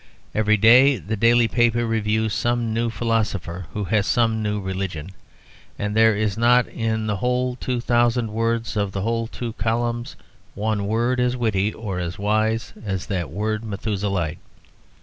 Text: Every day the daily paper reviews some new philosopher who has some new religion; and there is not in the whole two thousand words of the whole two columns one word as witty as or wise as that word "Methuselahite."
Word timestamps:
Every 0.33 0.57
day 0.57 0.97
the 0.97 1.15
daily 1.15 1.47
paper 1.47 1.85
reviews 1.85 2.33
some 2.33 2.73
new 2.73 2.89
philosopher 2.89 3.67
who 3.73 3.83
has 3.83 4.07
some 4.07 4.41
new 4.41 4.59
religion; 4.59 5.11
and 5.77 5.95
there 5.95 6.15
is 6.15 6.39
not 6.39 6.65
in 6.67 7.05
the 7.05 7.17
whole 7.17 7.55
two 7.55 7.79
thousand 7.79 8.33
words 8.33 8.75
of 8.75 8.93
the 8.93 9.01
whole 9.03 9.27
two 9.27 9.53
columns 9.53 10.15
one 10.55 10.87
word 10.87 11.19
as 11.19 11.37
witty 11.37 11.69
as 11.69 11.75
or 11.75 12.01
wise 12.17 12.73
as 12.83 13.05
that 13.05 13.29
word 13.29 13.61
"Methuselahite." 13.61 14.39